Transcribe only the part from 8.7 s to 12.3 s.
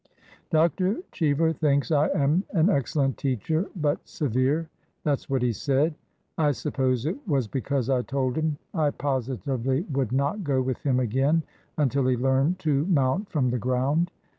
I positively zvould not go with him again until he